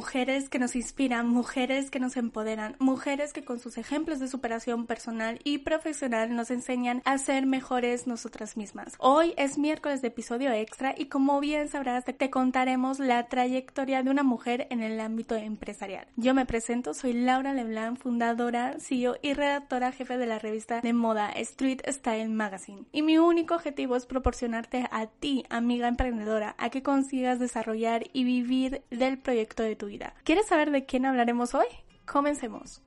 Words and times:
mujeres 0.00 0.48
que 0.48 0.58
nos 0.58 0.76
inspiran, 0.76 1.28
mujeres 1.28 1.90
que 1.90 2.00
nos 2.00 2.16
empoderan, 2.16 2.74
mujeres 2.78 3.34
que 3.34 3.44
con 3.44 3.58
sus 3.58 3.76
ejemplos 3.76 4.18
de 4.18 4.28
superación 4.28 4.86
personal 4.86 5.38
y 5.44 5.58
profesional 5.58 6.34
nos 6.34 6.50
enseñan 6.50 7.02
a 7.04 7.18
ser 7.18 7.44
mejores 7.44 8.06
nosotras 8.06 8.56
mismas. 8.56 8.94
Hoy 8.98 9.34
es 9.36 9.58
miércoles 9.58 10.00
de 10.00 10.08
episodio 10.08 10.52
extra 10.52 10.94
y 10.96 11.08
como 11.08 11.38
bien 11.38 11.68
sabrás 11.68 12.06
te 12.06 12.30
contaremos 12.30 12.98
la 12.98 13.28
trayectoria 13.28 14.02
de 14.02 14.08
una 14.08 14.22
mujer 14.22 14.68
en 14.70 14.82
el 14.82 14.98
ámbito 15.00 15.34
empresarial. 15.34 16.06
Yo 16.16 16.32
me 16.32 16.46
presento, 16.46 16.94
soy 16.94 17.12
Laura 17.12 17.52
Leblanc, 17.52 17.98
fundadora, 17.98 18.76
CEO 18.80 19.16
y 19.20 19.34
redactora 19.34 19.92
jefe 19.92 20.16
de 20.16 20.24
la 20.24 20.38
revista 20.38 20.80
de 20.80 20.94
moda 20.94 21.28
Street 21.32 21.82
Style 21.86 22.30
Magazine. 22.30 22.86
Y 22.90 23.02
mi 23.02 23.18
único 23.18 23.54
objetivo 23.54 23.96
es 23.96 24.06
proporcionarte 24.06 24.86
a 24.90 25.08
ti, 25.08 25.44
amiga 25.50 25.88
emprendedora, 25.88 26.54
a 26.56 26.70
que 26.70 26.82
consigas 26.82 27.38
desarrollar 27.38 28.04
y 28.14 28.24
vivir 28.24 28.80
del 28.88 29.18
proyecto 29.18 29.62
de 29.62 29.76
tu 29.76 29.89
¿Quieres 30.24 30.46
saber 30.46 30.70
de 30.70 30.86
quién 30.86 31.06
hablaremos 31.06 31.54
hoy? 31.54 31.66
Comencemos. 32.06 32.82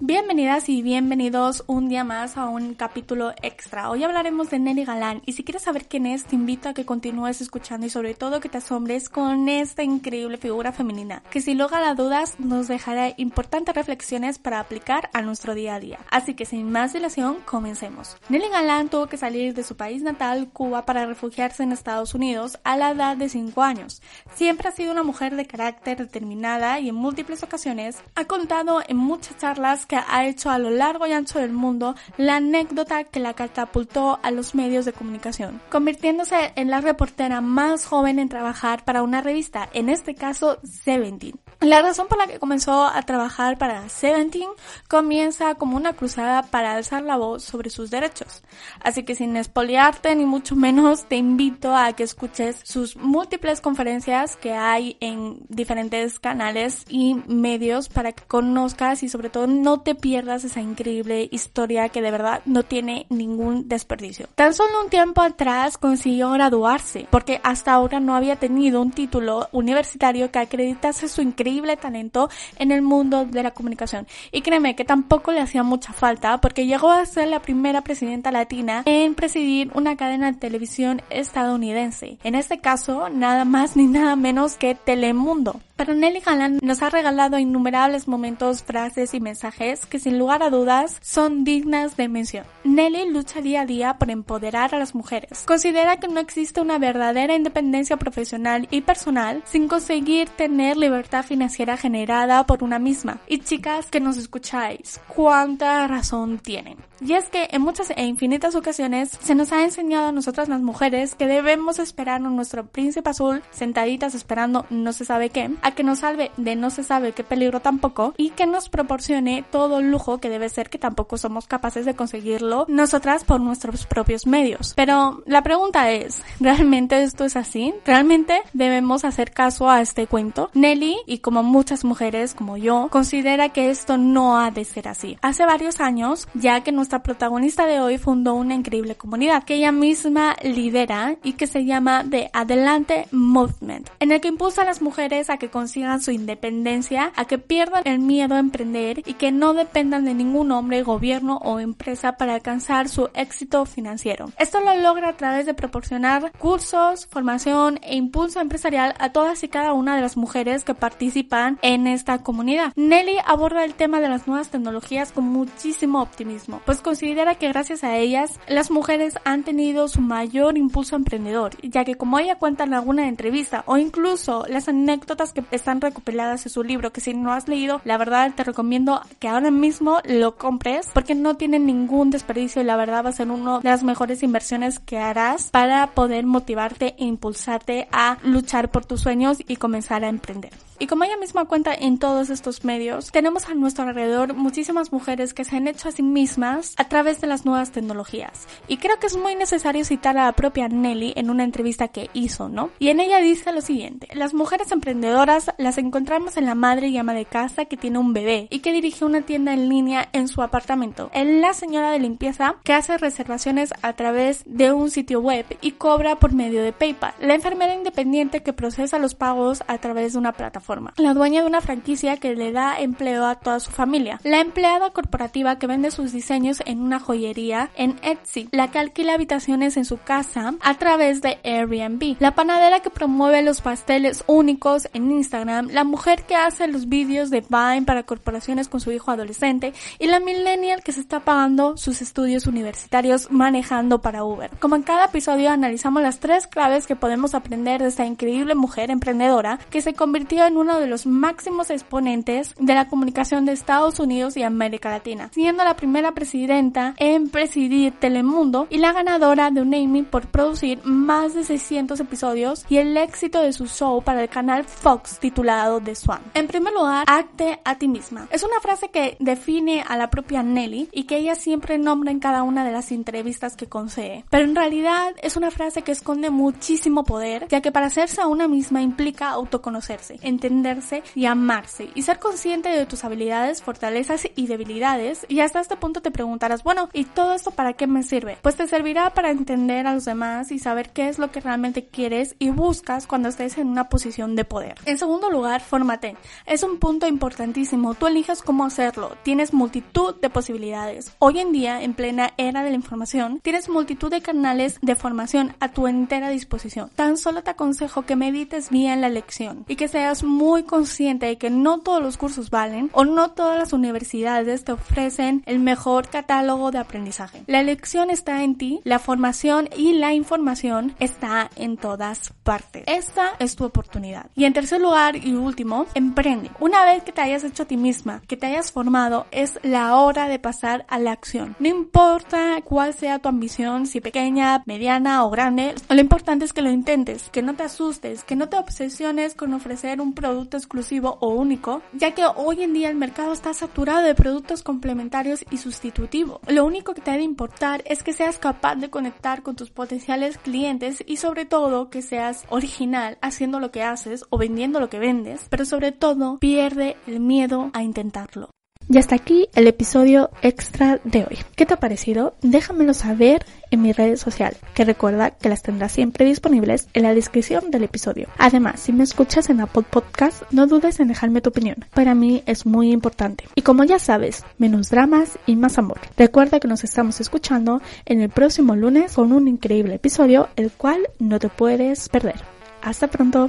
Bienvenidas 0.00 0.68
y 0.68 0.82
bienvenidos 0.82 1.62
un 1.68 1.88
día 1.88 2.02
más 2.02 2.36
a 2.36 2.46
un 2.46 2.74
capítulo 2.74 3.34
extra. 3.42 3.88
Hoy 3.88 4.02
hablaremos 4.02 4.50
de 4.50 4.58
Nelly 4.58 4.84
Galán 4.84 5.22
y 5.26 5.34
si 5.34 5.44
quieres 5.44 5.62
saber 5.62 5.86
quién 5.86 6.06
es, 6.06 6.24
te 6.24 6.34
invito 6.34 6.68
a 6.68 6.74
que 6.74 6.84
continúes 6.84 7.40
escuchando 7.40 7.86
y 7.86 7.90
sobre 7.90 8.14
todo 8.14 8.40
que 8.40 8.48
te 8.48 8.58
asombres 8.58 9.08
con 9.08 9.48
esta 9.48 9.84
increíble 9.84 10.38
figura 10.38 10.72
femenina, 10.72 11.22
que 11.30 11.40
sin 11.40 11.58
lugar 11.58 11.84
a 11.84 11.94
dudas 11.94 12.40
nos 12.40 12.66
dejará 12.66 13.12
importantes 13.16 13.76
reflexiones 13.76 14.38
para 14.38 14.58
aplicar 14.58 15.08
a 15.12 15.22
nuestro 15.22 15.54
día 15.54 15.76
a 15.76 15.80
día. 15.80 16.00
Así 16.10 16.34
que 16.34 16.46
sin 16.46 16.72
más 16.72 16.94
dilación, 16.94 17.36
comencemos. 17.44 18.16
Nelly 18.28 18.48
Galán 18.48 18.88
tuvo 18.88 19.06
que 19.06 19.18
salir 19.18 19.54
de 19.54 19.62
su 19.62 19.76
país 19.76 20.02
natal, 20.02 20.48
Cuba, 20.52 20.84
para 20.84 21.06
refugiarse 21.06 21.62
en 21.62 21.70
Estados 21.70 22.14
Unidos 22.14 22.58
a 22.64 22.76
la 22.76 22.90
edad 22.90 23.16
de 23.16 23.28
5 23.28 23.62
años. 23.62 24.02
Siempre 24.34 24.68
ha 24.68 24.72
sido 24.72 24.90
una 24.90 25.04
mujer 25.04 25.36
de 25.36 25.46
carácter 25.46 25.98
determinada 25.98 26.80
y 26.80 26.88
en 26.88 26.96
múltiples 26.96 27.42
ocasiones 27.44 28.02
ha 28.16 28.24
contado 28.24 28.82
en 28.88 28.96
muchas 28.96 29.36
charlas 29.36 29.81
que 29.86 29.96
ha 29.96 30.26
hecho 30.26 30.50
a 30.50 30.58
lo 30.58 30.70
largo 30.70 31.06
y 31.06 31.12
ancho 31.12 31.38
del 31.38 31.52
mundo 31.52 31.94
la 32.16 32.36
anécdota 32.36 33.04
que 33.04 33.20
la 33.20 33.34
catapultó 33.34 34.18
a 34.22 34.30
los 34.30 34.54
medios 34.54 34.84
de 34.84 34.92
comunicación, 34.92 35.60
convirtiéndose 35.70 36.52
en 36.56 36.70
la 36.70 36.80
reportera 36.80 37.40
más 37.40 37.84
joven 37.86 38.18
en 38.18 38.28
trabajar 38.28 38.84
para 38.84 39.02
una 39.02 39.20
revista, 39.20 39.68
en 39.72 39.88
este 39.88 40.14
caso 40.14 40.58
Seventeen. 40.62 41.41
La 41.62 41.80
razón 41.80 42.08
por 42.08 42.18
la 42.18 42.26
que 42.26 42.40
comenzó 42.40 42.86
a 42.86 43.00
trabajar 43.02 43.56
para 43.56 43.88
Seventeen 43.88 44.48
comienza 44.88 45.54
como 45.54 45.76
una 45.76 45.92
cruzada 45.92 46.42
para 46.42 46.72
alzar 46.72 47.04
la 47.04 47.16
voz 47.16 47.44
sobre 47.44 47.70
sus 47.70 47.88
derechos. 47.88 48.42
Así 48.82 49.04
que 49.04 49.14
sin 49.14 49.36
espoliarte 49.36 50.16
ni 50.16 50.26
mucho 50.26 50.56
menos 50.56 51.04
te 51.04 51.14
invito 51.14 51.76
a 51.76 51.92
que 51.92 52.02
escuches 52.02 52.58
sus 52.64 52.96
múltiples 52.96 53.60
conferencias 53.60 54.36
que 54.36 54.54
hay 54.54 54.96
en 54.98 55.38
diferentes 55.48 56.18
canales 56.18 56.84
y 56.88 57.14
medios 57.28 57.88
para 57.88 58.10
que 58.10 58.24
conozcas 58.24 59.04
y 59.04 59.08
sobre 59.08 59.30
todo 59.30 59.46
no 59.46 59.82
te 59.82 59.94
pierdas 59.94 60.42
esa 60.42 60.60
increíble 60.60 61.28
historia 61.30 61.90
que 61.90 62.02
de 62.02 62.10
verdad 62.10 62.42
no 62.44 62.64
tiene 62.64 63.06
ningún 63.08 63.68
desperdicio. 63.68 64.26
Tan 64.34 64.52
solo 64.52 64.82
un 64.82 64.90
tiempo 64.90 65.22
atrás 65.22 65.78
consiguió 65.78 66.32
graduarse 66.32 67.06
porque 67.08 67.40
hasta 67.44 67.72
ahora 67.72 68.00
no 68.00 68.16
había 68.16 68.34
tenido 68.34 68.82
un 68.82 68.90
título 68.90 69.48
universitario 69.52 70.32
que 70.32 70.40
acreditase 70.40 71.06
su 71.06 71.22
increíble 71.22 71.51
talento 71.76 72.30
en 72.58 72.70
el 72.70 72.82
mundo 72.82 73.24
de 73.24 73.42
la 73.42 73.52
comunicación. 73.52 74.06
Y 74.30 74.42
créeme 74.42 74.74
que 74.76 74.84
tampoco 74.84 75.32
le 75.32 75.40
hacía 75.40 75.62
mucha 75.62 75.92
falta 75.92 76.38
porque 76.38 76.66
llegó 76.66 76.90
a 76.90 77.04
ser 77.06 77.28
la 77.28 77.40
primera 77.40 77.82
presidenta 77.82 78.30
latina 78.30 78.82
en 78.86 79.14
presidir 79.14 79.70
una 79.74 79.96
cadena 79.96 80.32
de 80.32 80.38
televisión 80.38 81.02
estadounidense. 81.10 82.18
En 82.24 82.34
este 82.34 82.60
caso, 82.60 83.08
nada 83.08 83.44
más 83.44 83.76
ni 83.76 83.86
nada 83.86 84.16
menos 84.16 84.56
que 84.56 84.74
Telemundo. 84.74 85.60
Pero 85.82 85.96
Nelly 85.96 86.20
Galán 86.20 86.60
nos 86.62 86.80
ha 86.80 86.90
regalado 86.90 87.40
innumerables 87.40 88.06
momentos, 88.06 88.62
frases 88.62 89.14
y 89.14 89.20
mensajes 89.20 89.84
que 89.84 89.98
sin 89.98 90.16
lugar 90.16 90.44
a 90.44 90.48
dudas 90.48 90.96
son 91.02 91.42
dignas 91.42 91.96
de 91.96 92.06
mención. 92.06 92.46
Nelly 92.62 93.10
lucha 93.10 93.40
día 93.40 93.62
a 93.62 93.66
día 93.66 93.94
por 93.94 94.08
empoderar 94.08 94.76
a 94.76 94.78
las 94.78 94.94
mujeres. 94.94 95.42
Considera 95.44 95.96
que 95.96 96.06
no 96.06 96.20
existe 96.20 96.60
una 96.60 96.78
verdadera 96.78 97.34
independencia 97.34 97.96
profesional 97.96 98.68
y 98.70 98.82
personal 98.82 99.42
sin 99.44 99.66
conseguir 99.66 100.28
tener 100.28 100.76
libertad 100.76 101.24
financiera 101.24 101.76
generada 101.76 102.46
por 102.46 102.62
una 102.62 102.78
misma. 102.78 103.18
Y 103.26 103.38
chicas 103.38 103.86
que 103.86 103.98
nos 103.98 104.18
escucháis, 104.18 105.00
¿cuánta 105.08 105.88
razón 105.88 106.38
tienen? 106.38 106.76
Y 107.04 107.14
es 107.14 107.28
que 107.28 107.48
en 107.50 107.62
muchas 107.62 107.90
e 107.90 108.04
infinitas 108.04 108.54
ocasiones 108.54 109.10
se 109.20 109.34
nos 109.34 109.52
ha 109.52 109.64
enseñado 109.64 110.08
a 110.08 110.12
nosotras 110.12 110.48
las 110.48 110.60
mujeres 110.60 111.16
que 111.16 111.26
debemos 111.26 111.80
esperar 111.80 112.16
a 112.16 112.30
nuestro 112.30 112.66
príncipe 112.66 113.10
azul 113.10 113.42
sentaditas 113.50 114.14
esperando 114.14 114.66
no 114.70 114.92
se 114.92 115.04
sabe 115.04 115.30
qué, 115.30 115.50
a 115.62 115.72
que 115.72 115.82
nos 115.82 116.00
salve 116.00 116.30
de 116.36 116.54
no 116.54 116.70
se 116.70 116.84
sabe 116.84 117.12
qué 117.12 117.24
peligro 117.24 117.60
tampoco 117.60 118.14
y 118.16 118.30
que 118.30 118.46
nos 118.46 118.68
proporcione 118.68 119.44
todo 119.50 119.80
el 119.80 119.90
lujo 119.90 120.18
que 120.18 120.28
debe 120.28 120.48
ser 120.48 120.70
que 120.70 120.78
tampoco 120.78 121.18
somos 121.18 121.46
capaces 121.46 121.86
de 121.86 121.96
conseguirlo 121.96 122.66
nosotras 122.68 123.24
por 123.24 123.40
nuestros 123.40 123.86
propios 123.86 124.26
medios. 124.26 124.72
Pero 124.76 125.22
la 125.26 125.42
pregunta 125.42 125.90
es, 125.90 126.22
¿realmente 126.38 127.02
esto 127.02 127.24
es 127.24 127.36
así? 127.36 127.74
¿Realmente 127.84 128.42
debemos 128.52 129.04
hacer 129.04 129.32
caso 129.32 129.68
a 129.68 129.80
este 129.80 130.06
cuento? 130.06 130.50
Nelly, 130.54 130.96
y 131.06 131.18
como 131.18 131.42
muchas 131.42 131.84
mujeres 131.84 132.34
como 132.34 132.56
yo, 132.56 132.88
considera 132.90 133.48
que 133.48 133.70
esto 133.70 133.98
no 133.98 134.38
ha 134.38 134.50
de 134.50 134.64
ser 134.64 134.88
así. 134.88 135.18
Hace 135.20 135.44
varios 135.46 135.80
años, 135.80 136.28
ya 136.34 136.62
que 136.62 136.70
nuestra 136.70 136.91
protagonista 137.00 137.66
de 137.66 137.80
hoy 137.80 137.98
fundó 137.98 138.34
una 138.34 138.54
increíble 138.54 138.94
comunidad 138.94 139.44
que 139.44 139.54
ella 139.54 139.72
misma 139.72 140.36
lidera 140.42 141.16
y 141.22 141.34
que 141.34 141.46
se 141.46 141.64
llama 141.64 142.04
The 142.08 142.30
Adelante 142.32 143.06
Movement, 143.10 143.88
en 144.00 144.12
el 144.12 144.20
que 144.20 144.28
impulsa 144.28 144.62
a 144.62 144.64
las 144.64 144.82
mujeres 144.82 145.30
a 145.30 145.38
que 145.38 145.50
consigan 145.50 146.02
su 146.02 146.10
independencia, 146.10 147.12
a 147.16 147.24
que 147.24 147.38
pierdan 147.38 147.82
el 147.86 147.98
miedo 147.98 148.34
a 148.34 148.38
emprender 148.38 149.02
y 149.06 149.14
que 149.14 149.32
no 149.32 149.54
dependan 149.54 150.04
de 150.04 150.14
ningún 150.14 150.52
hombre, 150.52 150.82
gobierno 150.82 151.38
o 151.42 151.60
empresa 151.60 152.16
para 152.16 152.34
alcanzar 152.34 152.88
su 152.88 153.08
éxito 153.14 153.64
financiero. 153.66 154.30
Esto 154.38 154.60
lo 154.60 154.74
logra 154.76 155.10
a 155.10 155.16
través 155.16 155.46
de 155.46 155.54
proporcionar 155.54 156.32
cursos, 156.38 157.06
formación 157.06 157.78
e 157.82 157.96
impulso 157.96 158.40
empresarial 158.40 158.94
a 158.98 159.12
todas 159.12 159.42
y 159.42 159.48
cada 159.48 159.72
una 159.72 159.96
de 159.96 160.02
las 160.02 160.16
mujeres 160.16 160.64
que 160.64 160.74
participan 160.74 161.58
en 161.62 161.86
esta 161.86 162.22
comunidad. 162.22 162.72
Nelly 162.76 163.16
aborda 163.24 163.64
el 163.64 163.74
tema 163.74 164.00
de 164.00 164.08
las 164.08 164.26
nuevas 164.26 164.50
tecnologías 164.50 165.12
con 165.12 165.24
muchísimo 165.24 166.02
optimismo, 166.02 166.60
pues 166.72 166.80
considera 166.80 167.34
que 167.34 167.48
gracias 167.48 167.84
a 167.84 167.98
ellas 167.98 168.40
las 168.48 168.70
mujeres 168.70 169.16
han 169.26 169.42
tenido 169.42 169.88
su 169.88 170.00
mayor 170.00 170.56
impulso 170.56 170.96
emprendedor, 170.96 171.54
ya 171.60 171.84
que 171.84 171.96
como 171.96 172.18
ella 172.18 172.36
cuenta 172.38 172.64
en 172.64 172.72
alguna 172.72 173.08
entrevista 173.08 173.62
o 173.66 173.76
incluso 173.76 174.46
las 174.48 174.68
anécdotas 174.68 175.34
que 175.34 175.44
están 175.50 175.82
recopiladas 175.82 176.46
en 176.46 176.50
su 176.50 176.62
libro, 176.62 176.90
que 176.90 177.02
si 177.02 177.12
no 177.12 177.34
has 177.34 177.46
leído, 177.46 177.82
la 177.84 177.98
verdad 177.98 178.32
te 178.34 178.42
recomiendo 178.42 179.02
que 179.18 179.28
ahora 179.28 179.50
mismo 179.50 179.98
lo 180.04 180.36
compres 180.36 180.88
porque 180.94 181.14
no 181.14 181.36
tiene 181.36 181.58
ningún 181.58 182.10
desperdicio 182.10 182.62
y 182.62 182.64
la 182.64 182.76
verdad 182.76 183.04
va 183.04 183.10
a 183.10 183.12
ser 183.12 183.30
una 183.30 183.58
de 183.58 183.68
las 183.68 183.82
mejores 183.82 184.22
inversiones 184.22 184.78
que 184.78 184.96
harás 184.96 185.50
para 185.50 185.88
poder 185.88 186.24
motivarte 186.24 186.94
e 186.96 187.04
impulsarte 187.04 187.86
a 187.92 188.16
luchar 188.22 188.70
por 188.70 188.86
tus 188.86 189.02
sueños 189.02 189.36
y 189.46 189.56
comenzar 189.56 190.06
a 190.06 190.08
emprender. 190.08 190.52
Y 190.82 190.88
como 190.88 191.04
ella 191.04 191.16
misma 191.16 191.44
cuenta 191.44 191.72
en 191.72 191.96
todos 191.96 192.28
estos 192.28 192.64
medios, 192.64 193.12
tenemos 193.12 193.48
a 193.48 193.54
nuestro 193.54 193.84
alrededor 193.84 194.34
muchísimas 194.34 194.90
mujeres 194.90 195.32
que 195.32 195.44
se 195.44 195.54
han 195.54 195.68
hecho 195.68 195.88
a 195.88 195.92
sí 195.92 196.02
mismas 196.02 196.74
a 196.76 196.88
través 196.88 197.20
de 197.20 197.28
las 197.28 197.44
nuevas 197.44 197.70
tecnologías. 197.70 198.48
Y 198.66 198.78
creo 198.78 198.98
que 198.98 199.06
es 199.06 199.16
muy 199.16 199.36
necesario 199.36 199.84
citar 199.84 200.18
a 200.18 200.24
la 200.24 200.32
propia 200.32 200.66
Nelly 200.66 201.12
en 201.14 201.30
una 201.30 201.44
entrevista 201.44 201.86
que 201.86 202.10
hizo, 202.14 202.48
¿no? 202.48 202.70
Y 202.80 202.88
en 202.88 202.98
ella 202.98 203.18
dice 203.18 203.52
lo 203.52 203.60
siguiente, 203.60 204.08
las 204.14 204.34
mujeres 204.34 204.72
emprendedoras 204.72 205.52
las 205.56 205.78
encontramos 205.78 206.36
en 206.36 206.46
la 206.46 206.56
madre 206.56 206.88
y 206.88 206.98
ama 206.98 207.14
de 207.14 207.26
casa 207.26 207.66
que 207.66 207.76
tiene 207.76 208.00
un 208.00 208.12
bebé 208.12 208.48
y 208.50 208.58
que 208.58 208.72
dirige 208.72 209.04
una 209.04 209.22
tienda 209.22 209.54
en 209.54 209.68
línea 209.68 210.08
en 210.12 210.26
su 210.26 210.42
apartamento, 210.42 211.12
en 211.14 211.40
la 211.40 211.54
señora 211.54 211.92
de 211.92 212.00
limpieza 212.00 212.56
que 212.64 212.72
hace 212.72 212.98
reservaciones 212.98 213.72
a 213.82 213.92
través 213.92 214.42
de 214.46 214.72
un 214.72 214.90
sitio 214.90 215.20
web 215.20 215.46
y 215.60 215.70
cobra 215.70 216.16
por 216.16 216.32
medio 216.32 216.60
de 216.60 216.72
PayPal, 216.72 217.14
la 217.20 217.36
enfermera 217.36 217.72
independiente 217.72 218.42
que 218.42 218.52
procesa 218.52 218.98
los 218.98 219.14
pagos 219.14 219.62
a 219.68 219.78
través 219.78 220.14
de 220.14 220.18
una 220.18 220.32
plataforma 220.32 220.71
plataforma. 220.72 220.94
La 220.96 221.14
dueña 221.14 221.40
de 221.40 221.46
una 221.46 221.60
franquicia 221.60 222.16
que 222.16 222.34
le 222.34 222.52
da 222.52 222.78
empleo 222.78 223.26
a 223.26 223.36
toda 223.36 223.60
su 223.60 223.70
familia. 223.70 224.20
La 224.24 224.40
empleada 224.40 224.90
corporativa 224.90 225.58
que 225.58 225.66
vende 225.66 225.90
sus 225.90 226.12
diseños 226.12 226.62
en 226.64 226.80
una 226.80 226.98
joyería 226.98 227.70
en 227.76 227.98
Etsy. 228.02 228.48
La 228.52 228.70
que 228.70 228.78
alquila 228.78 229.14
habitaciones 229.14 229.76
en 229.76 229.84
su 229.84 229.98
casa 229.98 230.54
a 230.60 230.74
través 230.78 231.22
de 231.22 231.38
Airbnb. 231.44 232.16
La 232.20 232.34
panadera 232.34 232.80
que 232.80 232.90
promueve 232.90 233.42
los 233.42 233.60
pasteles 233.60 234.24
únicos 234.26 234.88
en 234.92 235.10
Instagram. 235.10 235.68
La 235.70 235.84
mujer 235.84 236.24
que 236.24 236.36
hace 236.36 236.66
los 236.68 236.88
vídeos 236.88 237.30
de 237.30 237.40
Vine 237.40 237.82
para 237.82 238.04
corporaciones 238.04 238.68
con 238.68 238.80
su 238.80 238.92
hijo 238.92 239.10
adolescente. 239.10 239.72
Y 239.98 240.06
la 240.06 240.20
millennial 240.20 240.82
que 240.82 240.92
se 240.92 241.00
está 241.00 241.20
pagando 241.20 241.76
sus 241.76 242.02
estudios 242.02 242.46
universitarios 242.46 243.30
manejando 243.30 244.00
para 244.00 244.24
Uber. 244.24 244.50
Como 244.58 244.76
en 244.76 244.82
cada 244.82 245.06
episodio 245.06 245.50
analizamos 245.50 246.02
las 246.02 246.20
tres 246.20 246.46
claves 246.46 246.86
que 246.86 246.96
podemos 246.96 247.34
aprender 247.34 247.82
de 247.82 247.88
esta 247.88 248.06
increíble 248.06 248.54
mujer 248.54 248.90
emprendedora 248.90 249.58
que 249.70 249.82
se 249.82 249.94
convirtió 249.94 250.46
en 250.46 250.56
uno 250.62 250.78
de 250.78 250.86
los 250.86 251.06
máximos 251.06 251.70
exponentes 251.70 252.54
de 252.56 252.74
la 252.74 252.88
comunicación 252.88 253.44
de 253.44 253.52
Estados 253.52 253.98
Unidos 253.98 254.36
y 254.36 254.44
América 254.44 254.90
Latina, 254.90 255.28
siendo 255.34 255.64
la 255.64 255.74
primera 255.74 256.12
presidenta 256.12 256.94
en 256.98 257.30
presidir 257.30 257.92
Telemundo 257.98 258.68
y 258.70 258.78
la 258.78 258.92
ganadora 258.92 259.50
de 259.50 259.60
un 259.60 259.74
Emmy 259.74 260.02
por 260.02 260.28
producir 260.28 260.78
más 260.84 261.34
de 261.34 261.42
600 261.42 261.98
episodios 261.98 262.64
y 262.68 262.76
el 262.76 262.96
éxito 262.96 263.42
de 263.42 263.52
su 263.52 263.66
show 263.66 264.02
para 264.02 264.22
el 264.22 264.28
canal 264.28 264.62
Fox 264.62 265.18
titulado 265.18 265.80
The 265.80 265.96
Swan. 265.96 266.22
En 266.34 266.46
primer 266.46 266.72
lugar, 266.72 267.06
acte 267.08 267.60
a 267.64 267.76
ti 267.76 267.88
misma. 267.88 268.28
Es 268.30 268.44
una 268.44 268.60
frase 268.60 268.88
que 268.88 269.16
define 269.18 269.84
a 269.86 269.96
la 269.96 270.10
propia 270.10 270.44
Nelly 270.44 270.90
y 270.92 271.04
que 271.04 271.16
ella 271.16 271.34
siempre 271.34 271.76
nombra 271.76 272.12
en 272.12 272.20
cada 272.20 272.44
una 272.44 272.64
de 272.64 272.70
las 272.70 272.92
entrevistas 272.92 273.56
que 273.56 273.66
concede. 273.66 274.24
Pero 274.30 274.44
en 274.44 274.54
realidad 274.54 275.12
es 275.22 275.36
una 275.36 275.50
frase 275.50 275.82
que 275.82 275.90
esconde 275.90 276.30
muchísimo 276.30 277.02
poder, 277.02 277.48
ya 277.48 277.60
que 277.60 277.72
para 277.72 277.86
hacerse 277.86 278.20
a 278.20 278.28
una 278.28 278.46
misma 278.46 278.80
implica 278.80 279.30
autoconocerse, 279.30 280.20
entenderse 280.42 281.02
y 281.14 281.26
amarse 281.26 281.90
y 281.94 282.02
ser 282.02 282.18
consciente 282.18 282.68
de 282.68 282.86
tus 282.86 283.04
habilidades, 283.04 283.62
fortalezas 283.62 284.26
y 284.34 284.46
debilidades. 284.46 285.24
Y 285.28 285.40
hasta 285.40 285.60
este 285.60 285.76
punto 285.76 286.02
te 286.02 286.10
preguntarás, 286.10 286.64
bueno, 286.64 286.88
¿y 286.92 287.04
todo 287.04 287.32
esto 287.32 287.52
para 287.52 287.74
qué 287.74 287.86
me 287.86 288.02
sirve? 288.02 288.38
Pues 288.42 288.56
te 288.56 288.66
servirá 288.66 289.10
para 289.10 289.30
entender 289.30 289.86
a 289.86 289.94
los 289.94 290.04
demás 290.04 290.50
y 290.50 290.58
saber 290.58 290.90
qué 290.90 291.08
es 291.08 291.18
lo 291.18 291.30
que 291.30 291.40
realmente 291.40 291.86
quieres 291.86 292.34
y 292.38 292.50
buscas 292.50 293.06
cuando 293.06 293.28
estés 293.28 293.56
en 293.58 293.68
una 293.68 293.88
posición 293.88 294.34
de 294.34 294.44
poder. 294.44 294.74
En 294.84 294.98
segundo 294.98 295.30
lugar, 295.30 295.60
fórmate. 295.60 296.16
Es 296.46 296.62
un 296.62 296.78
punto 296.78 297.06
importantísimo. 297.06 297.94
Tú 297.94 298.08
eliges 298.08 298.42
cómo 298.42 298.64
hacerlo. 298.64 299.16
Tienes 299.22 299.52
multitud 299.52 300.16
de 300.20 300.30
posibilidades. 300.30 301.12
Hoy 301.18 301.38
en 301.38 301.52
día, 301.52 301.82
en 301.82 301.94
plena 301.94 302.32
era 302.36 302.62
de 302.62 302.70
la 302.70 302.76
información, 302.76 303.40
tienes 303.40 303.68
multitud 303.68 304.10
de 304.10 304.22
canales 304.22 304.78
de 304.82 304.96
formación 304.96 305.54
a 305.60 305.72
tu 305.72 305.86
entera 305.86 306.30
disposición. 306.30 306.90
Tan 306.96 307.16
solo 307.16 307.42
te 307.42 307.50
aconsejo 307.50 308.02
que 308.02 308.16
medites 308.16 308.70
bien 308.70 309.00
la 309.00 309.08
lección 309.08 309.64
y 309.68 309.76
que 309.76 309.88
seas 309.88 310.24
consciente 310.66 311.26
de 311.26 311.38
que 311.38 311.50
no 311.50 311.80
todos 311.80 312.02
los 312.02 312.16
cursos 312.16 312.50
valen 312.50 312.90
o 312.92 313.04
no 313.04 313.30
todas 313.32 313.58
las 313.58 313.72
universidades 313.72 314.64
te 314.64 314.72
ofrecen 314.72 315.42
el 315.46 315.58
mejor 315.58 316.08
catálogo 316.08 316.70
de 316.70 316.78
aprendizaje. 316.78 317.42
La 317.46 317.62
lección 317.62 318.10
está 318.10 318.42
en 318.42 318.56
ti, 318.56 318.80
la 318.84 318.98
formación 318.98 319.68
y 319.76 319.94
la 319.94 320.14
información 320.14 320.94
está 320.98 321.50
en 321.56 321.76
todas 321.76 322.32
partes. 322.42 322.84
Esta 322.86 323.32
es 323.38 323.56
tu 323.56 323.64
oportunidad. 323.64 324.30
Y 324.34 324.44
en 324.44 324.52
tercer 324.52 324.80
lugar 324.80 325.16
y 325.16 325.34
último, 325.34 325.86
emprende. 325.94 326.50
Una 326.60 326.84
vez 326.84 327.02
que 327.02 327.12
te 327.12 327.20
hayas 327.20 327.44
hecho 327.44 327.64
a 327.64 327.66
ti 327.66 327.76
misma, 327.76 328.22
que 328.26 328.36
te 328.36 328.46
hayas 328.46 328.72
formado, 328.72 329.26
es 329.30 329.58
la 329.62 329.96
hora 329.96 330.28
de 330.28 330.38
pasar 330.38 330.86
a 330.88 330.98
la 330.98 331.12
acción. 331.12 331.56
No 331.58 331.68
importa 331.68 332.60
cuál 332.64 332.94
sea 332.94 333.18
tu 333.18 333.28
ambición, 333.28 333.86
si 333.86 334.00
pequeña, 334.00 334.62
mediana 334.66 335.24
o 335.24 335.30
grande, 335.30 335.74
lo 335.88 336.00
importante 336.00 336.44
es 336.44 336.52
que 336.52 336.62
lo 336.62 336.70
intentes, 336.70 337.28
que 337.30 337.42
no 337.42 337.54
te 337.54 337.64
asustes, 337.64 338.24
que 338.24 338.36
no 338.36 338.48
te 338.48 338.56
obsesiones 338.56 339.34
con 339.34 339.54
ofrecer 339.54 340.00
un 340.00 340.14
producto 340.22 340.56
exclusivo 340.56 341.18
o 341.20 341.30
único, 341.30 341.82
ya 341.92 342.14
que 342.14 342.24
hoy 342.24 342.62
en 342.62 342.72
día 342.72 342.88
el 342.88 342.94
mercado 342.94 343.32
está 343.32 343.52
saturado 343.54 344.02
de 344.02 344.14
productos 344.14 344.62
complementarios 344.62 345.44
y 345.50 345.56
sustitutivos. 345.56 346.38
Lo 346.46 346.64
único 346.64 346.94
que 346.94 347.00
te 347.00 347.10
debe 347.10 347.24
importar 347.24 347.82
es 347.86 348.04
que 348.04 348.12
seas 348.12 348.38
capaz 348.38 348.76
de 348.76 348.88
conectar 348.88 349.42
con 349.42 349.56
tus 349.56 349.70
potenciales 349.70 350.38
clientes 350.38 351.02
y 351.04 351.16
sobre 351.16 351.44
todo 351.44 351.90
que 351.90 352.02
seas 352.02 352.44
original 352.50 353.18
haciendo 353.20 353.58
lo 353.58 353.72
que 353.72 353.82
haces 353.82 354.24
o 354.30 354.38
vendiendo 354.38 354.78
lo 354.78 354.88
que 354.88 355.00
vendes, 355.00 355.46
pero 355.50 355.64
sobre 355.64 355.90
todo 355.90 356.38
pierde 356.38 356.96
el 357.08 357.18
miedo 357.18 357.70
a 357.72 357.82
intentarlo. 357.82 358.50
Y 358.92 358.98
hasta 358.98 359.14
aquí 359.14 359.48
el 359.54 359.66
episodio 359.68 360.28
extra 360.42 361.00
de 361.02 361.20
hoy. 361.20 361.38
¿Qué 361.56 361.64
te 361.64 361.72
ha 361.72 361.80
parecido? 361.80 362.34
Déjamelo 362.42 362.92
saber 362.92 363.46
en 363.70 363.80
mis 363.80 363.96
redes 363.96 364.20
sociales, 364.20 364.58
que 364.74 364.84
recuerda 364.84 365.30
que 365.30 365.48
las 365.48 365.62
tendrás 365.62 365.92
siempre 365.92 366.26
disponibles 366.26 366.88
en 366.92 367.04
la 367.04 367.14
descripción 367.14 367.70
del 367.70 367.84
episodio. 367.84 368.28
Además, 368.36 368.80
si 368.80 368.92
me 368.92 369.02
escuchas 369.02 369.48
en 369.48 369.62
Apple 369.62 369.84
Podcast, 369.88 370.42
no 370.50 370.66
dudes 370.66 371.00
en 371.00 371.08
dejarme 371.08 371.40
tu 371.40 371.48
opinión. 371.48 371.86
Para 371.94 372.14
mí 372.14 372.42
es 372.44 372.66
muy 372.66 372.92
importante. 372.92 373.44
Y 373.54 373.62
como 373.62 373.82
ya 373.84 373.98
sabes, 373.98 374.44
menos 374.58 374.90
dramas 374.90 375.38
y 375.46 375.56
más 375.56 375.78
amor. 375.78 375.98
Recuerda 376.18 376.60
que 376.60 376.68
nos 376.68 376.84
estamos 376.84 377.18
escuchando 377.18 377.80
en 378.04 378.20
el 378.20 378.28
próximo 378.28 378.76
lunes 378.76 379.14
con 379.14 379.32
un 379.32 379.48
increíble 379.48 379.94
episodio, 379.94 380.50
el 380.54 380.70
cual 380.70 381.08
no 381.18 381.38
te 381.38 381.48
puedes 381.48 382.10
perder. 382.10 382.42
Hasta 382.82 383.08
pronto. 383.08 383.48